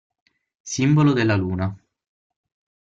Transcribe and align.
Simbolo 0.73 1.13
della 1.13 1.35
luna. 1.35 1.75